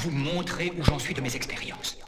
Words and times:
vous 0.00 0.10
montrer 0.10 0.72
où 0.78 0.82
j'en 0.82 0.98
suis 0.98 1.12
de 1.14 1.20
mes 1.20 1.36
expériences. 1.36 1.99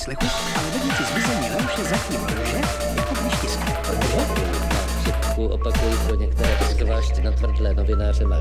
Výslechu, 0.00 0.26
ale 0.58 0.70
ve 0.70 0.78
věci 0.78 1.04
zmizení 1.04 1.50
Leoše 1.50 1.84
zatím 1.84 2.20
lže 2.24 2.60
jako 2.96 3.14
blížtiska. 3.14 3.64
chřipku, 5.00 5.46
opakují 5.46 5.96
pro 6.06 6.14
některé 6.14 6.58
zvlášť 6.78 7.18
na 7.18 7.32
tvrdlé 7.32 7.74
novináře 7.74 8.24
má 8.26 8.40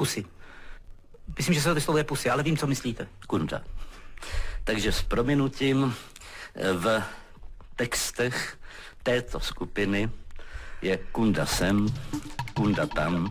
Pusy. 0.00 0.24
Myslím, 1.36 1.54
že 1.54 1.60
se 1.60 1.68
to 1.68 1.74
vyslovuje 1.74 2.04
pusy, 2.04 2.30
ale 2.30 2.42
vím, 2.42 2.56
co 2.56 2.66
myslíte. 2.66 3.08
Kunda. 3.26 3.62
Takže 4.64 4.92
s 4.92 5.02
prominutím 5.02 5.94
eh, 6.54 6.72
v 6.72 7.02
textech 7.76 8.56
této 9.02 9.40
skupiny 9.40 10.10
je 10.82 10.96
kunda 11.12 11.46
sem, 11.46 11.86
kunda 12.54 12.86
tam. 12.86 13.28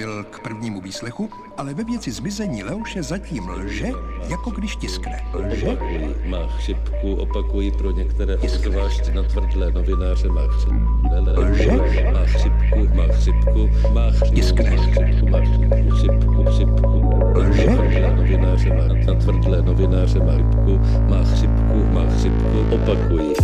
Dnes 0.00 0.10
dostavil 0.10 0.24
k 0.24 0.40
prvnímu 0.40 0.80
výslechu, 0.80 1.30
ale 1.56 1.74
ve 1.74 1.84
věci 1.84 2.10
zmizení 2.10 2.62
Leoše 2.62 3.02
zatím 3.02 3.48
lže, 3.48 3.86
jako 4.28 4.50
když 4.50 4.76
tiskne. 4.76 5.20
Lže? 5.32 5.78
Má 6.26 6.46
chřipku, 6.46 7.14
opakuji 7.14 7.72
pro 7.72 7.90
některé 7.90 8.36
obzvlášť 8.36 9.08
natvrdlé 9.14 9.72
novináře, 9.72 10.28
má 10.28 10.46
chřipku, 10.48 11.08
Lže? 11.36 11.70
má 12.12 12.24
chřipku, 12.26 12.88
má 12.94 13.06
chřipku, 13.06 13.70
má 13.92 14.10
chřipku, 14.10 14.34
Tiskne. 14.34 14.70
má 14.70 14.82
chřipku, 14.82 15.26
má 15.28 15.38
chřipku, 15.40 15.90
chřipku, 15.90 16.44
chřipku, 16.44 17.20
Lže? 17.34 17.66
natvrdlé 17.66 18.16
novináře, 18.16 18.68
má 18.74 19.12
natvrdlé 19.12 19.62
novináře, 19.62 20.18
má 20.18 20.32
chřipku, 20.32 20.80
má 21.08 21.24
chřipku, 21.24 21.86
má 21.92 22.06
chřipku, 22.16 22.74
opakuji. 22.74 23.34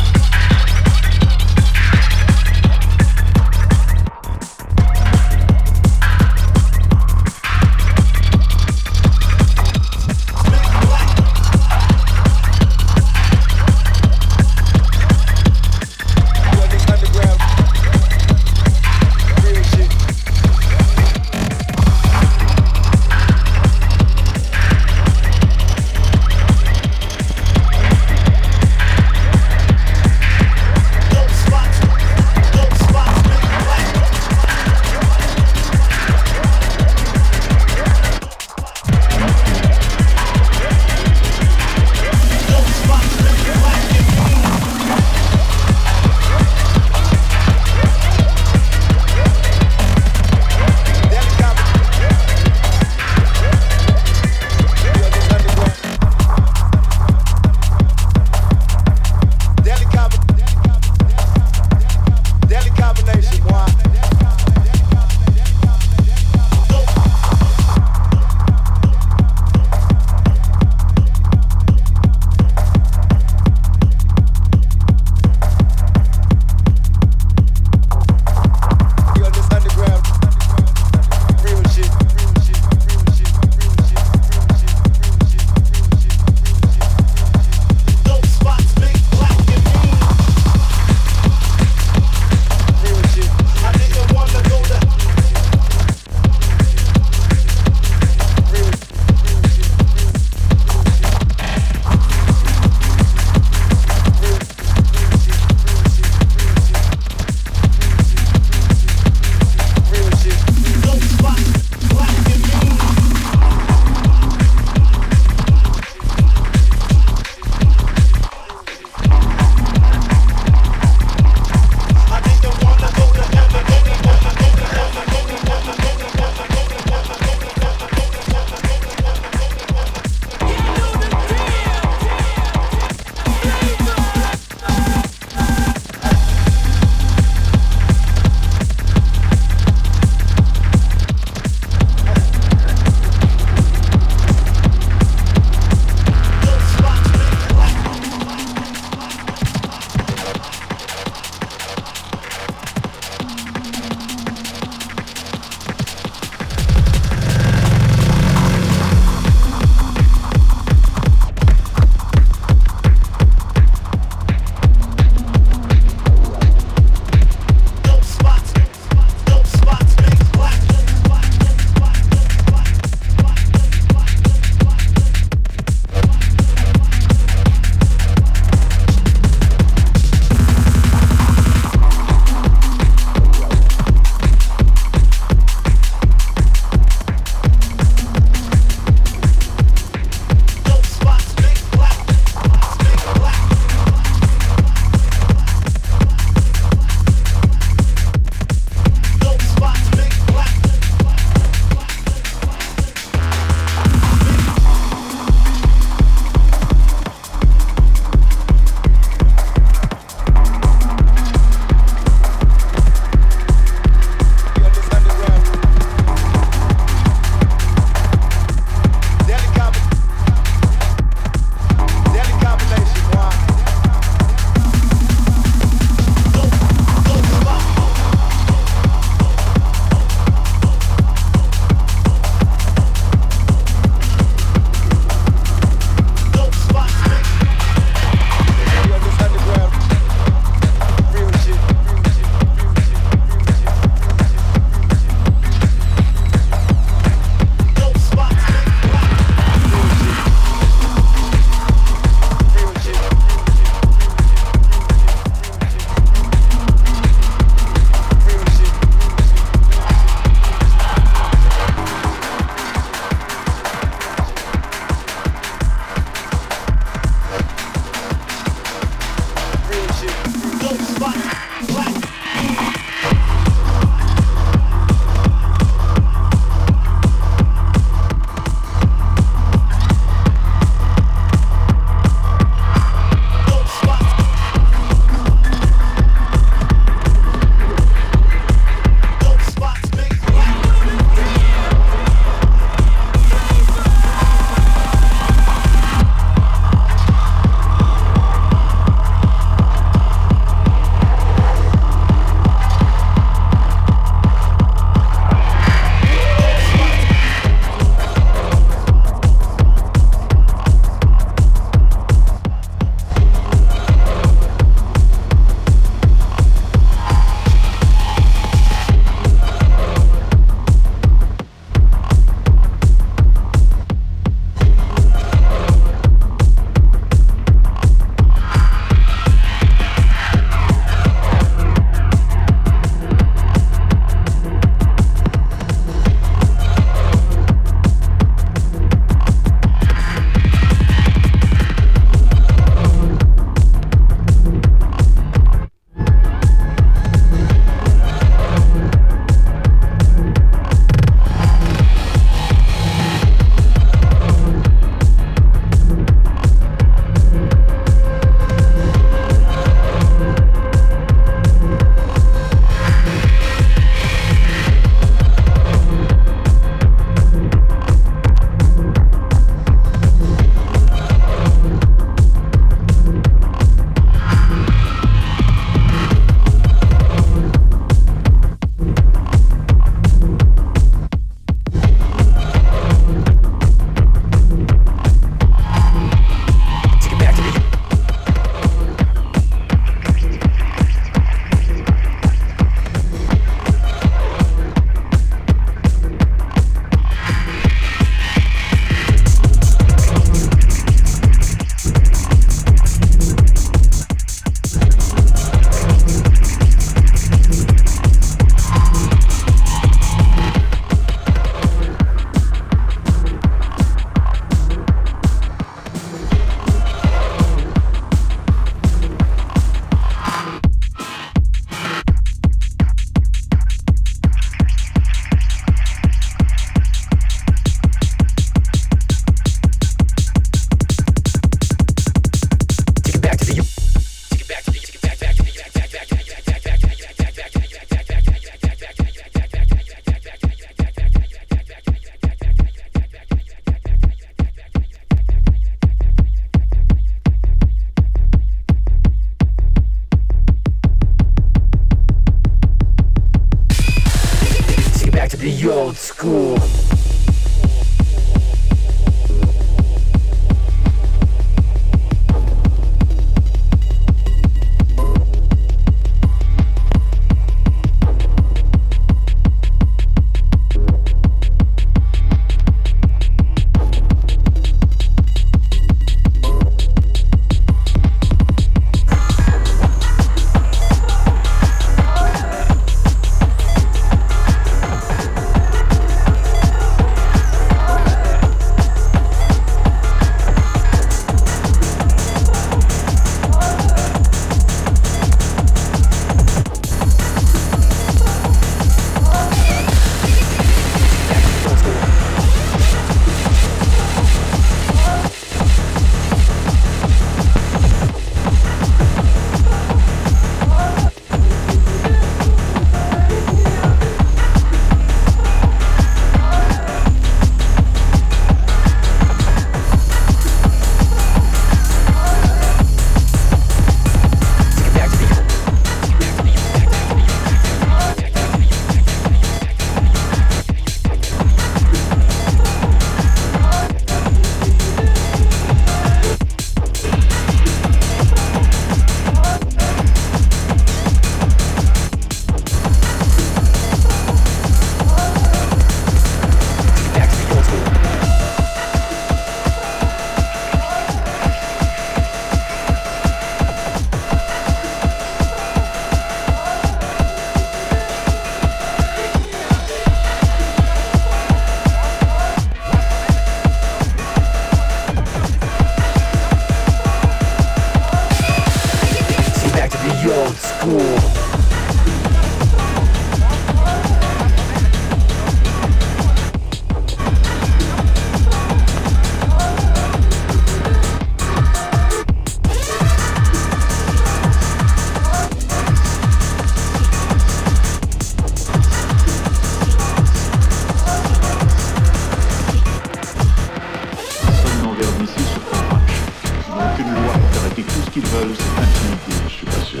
Et 597.78 597.82
tout 597.82 598.02
ce 598.06 598.10
qu'ils 598.10 598.26
veulent, 598.26 598.56
c'est 598.56 598.82
intimider, 598.82 599.40
je 599.46 599.52
suis 599.52 599.66
pas 599.66 599.80
sûr. 599.84 600.00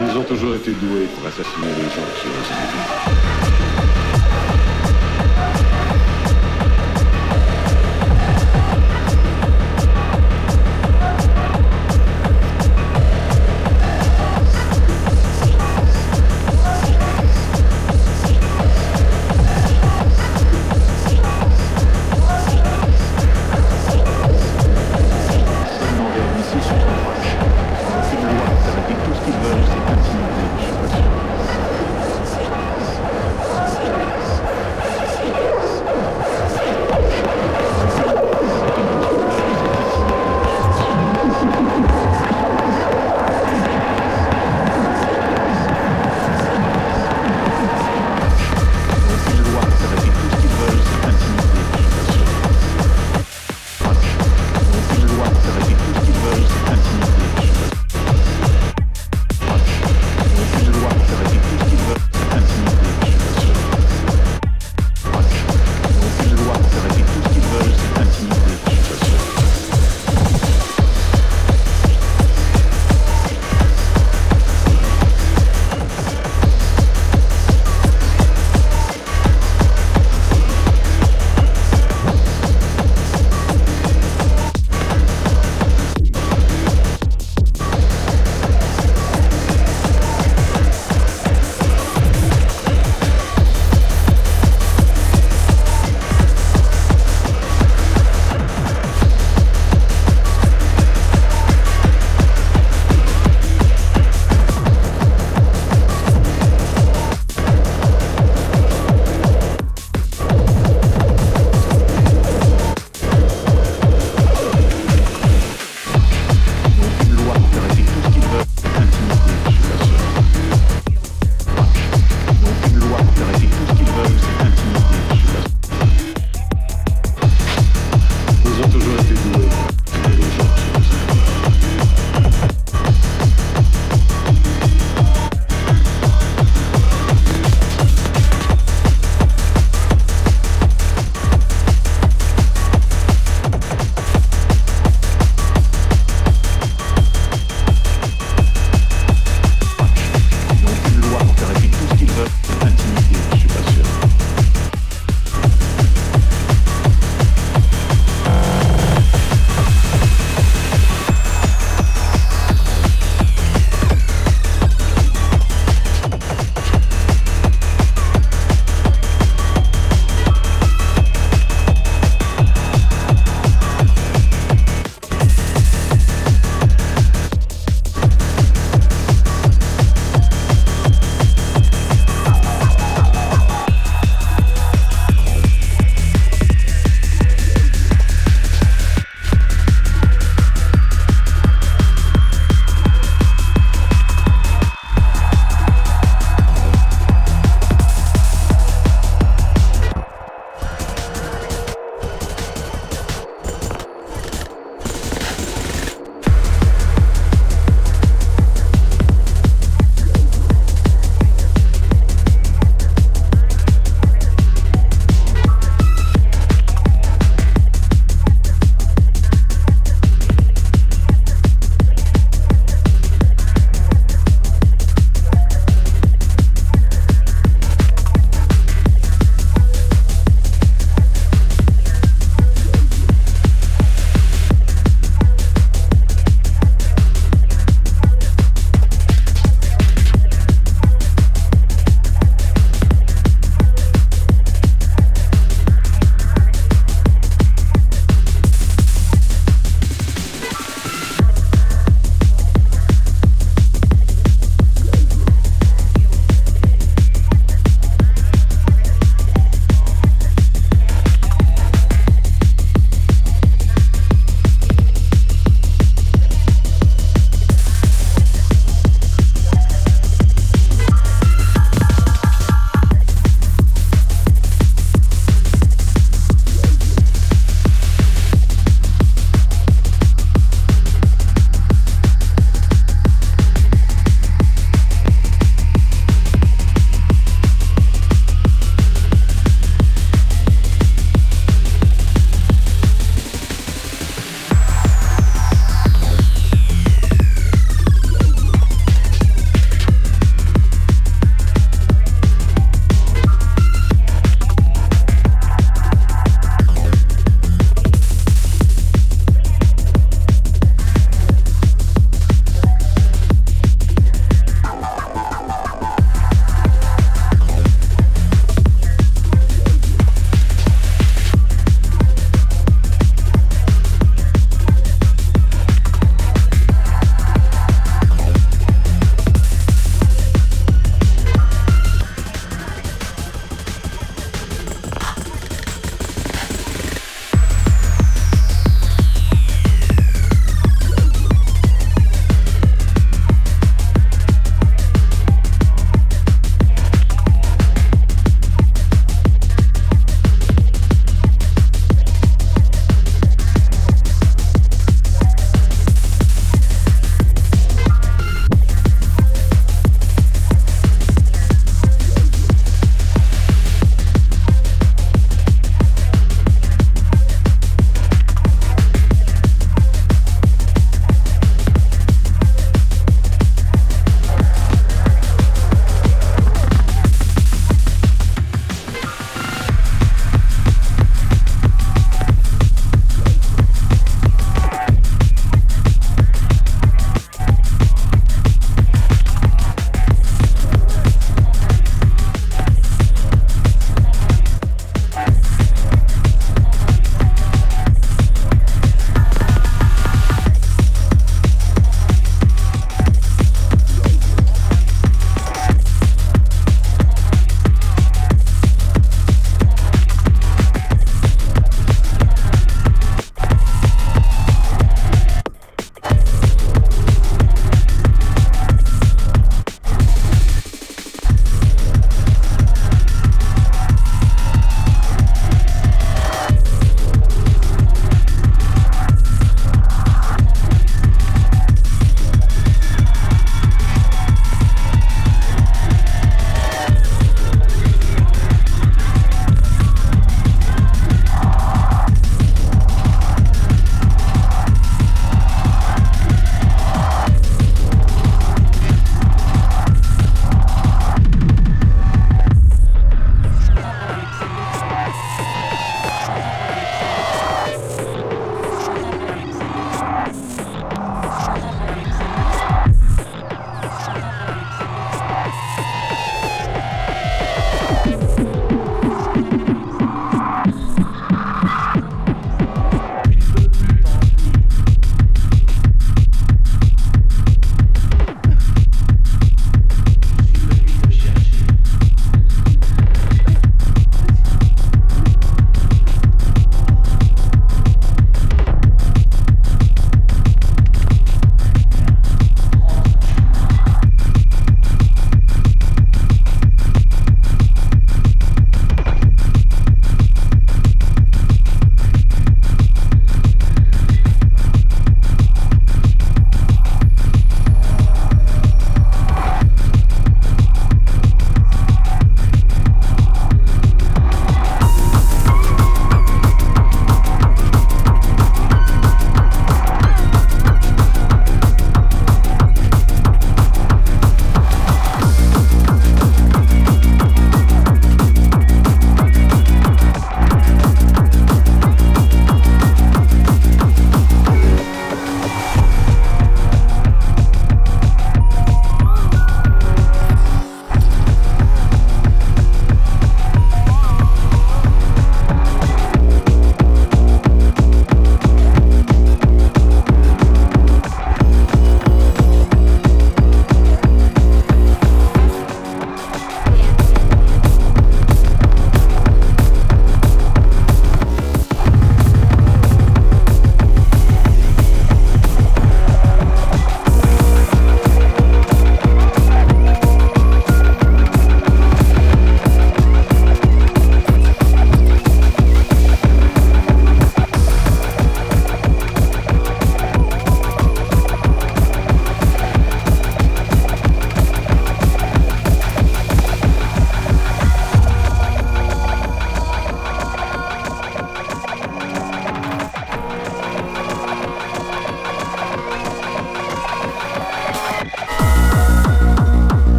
Ils 0.00 0.18
ont 0.18 0.24
toujours 0.24 0.56
été 0.56 0.72
doués 0.72 1.06
pour 1.14 1.28
assassiner 1.28 1.68
les 1.76 1.84
gens 1.84 2.08
qui 2.18 2.26
osent 2.26 2.50